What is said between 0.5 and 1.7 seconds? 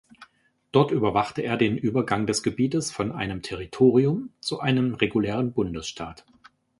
Dort überwachte er